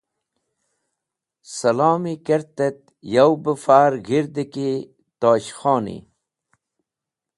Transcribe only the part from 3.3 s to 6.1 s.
be far g̃hirdi ki Tosh Khoni.